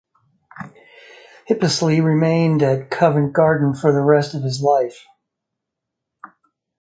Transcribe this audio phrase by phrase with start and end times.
[1.47, 5.05] Hippisley remained at Covent Garden for the rest of his life.